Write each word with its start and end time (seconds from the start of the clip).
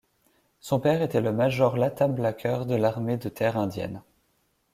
Son 0.61 0.79
père 0.79 1.03
était 1.03 1.21
le 1.21 1.31
major 1.31 1.77
Latham 1.77 2.15
Blacker 2.15 2.65
de 2.65 2.73
l'armée 2.73 3.17
de 3.17 3.29
terre 3.29 3.55
indienne. 3.55 4.01